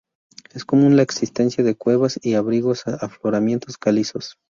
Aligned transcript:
Es 0.51 0.65
común 0.65 0.95
la 0.95 1.03
existencia 1.03 1.63
de 1.63 1.75
cuevas 1.75 2.19
y 2.23 2.33
abrigos 2.33 2.87
en 2.87 2.93
los 2.93 3.03
afloramientos 3.03 3.77
calizos. 3.77 4.35